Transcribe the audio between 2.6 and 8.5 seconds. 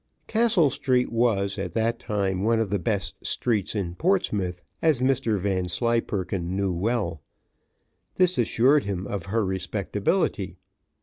the best streets in Portsmouth, as Mr Vanslyperken well knew. This